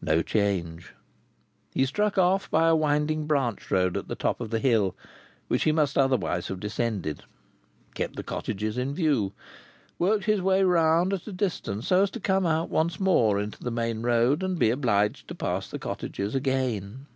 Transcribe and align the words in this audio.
No 0.00 0.22
change. 0.22 0.94
He 1.74 1.86
struck 1.86 2.16
off 2.16 2.48
by 2.48 2.68
a 2.68 2.76
winding 2.76 3.26
branch 3.26 3.68
road 3.68 3.96
at 3.96 4.06
the 4.06 4.14
top 4.14 4.40
of 4.40 4.50
the 4.50 4.60
hill—which 4.60 5.64
he 5.64 5.72
must 5.72 5.98
otherwise 5.98 6.46
have 6.46 6.60
descended—kept 6.60 8.14
the 8.14 8.22
cottages 8.22 8.78
in 8.78 8.94
view, 8.94 9.32
worked 9.98 10.26
his 10.26 10.40
way 10.40 10.62
round 10.62 11.12
at 11.12 11.26
a 11.26 11.32
distance 11.32 11.88
so 11.88 12.04
as 12.04 12.12
to 12.12 12.20
come 12.20 12.46
out 12.46 12.70
once 12.70 13.00
more 13.00 13.40
into 13.40 13.60
the 13.60 13.72
main 13.72 14.02
road 14.02 14.44
and 14.44 14.56
be 14.56 14.70
obliged 14.70 15.26
to 15.26 15.34
pass 15.34 15.68
the 15.68 15.80
cottages 15.80 16.36
again. 16.36 17.06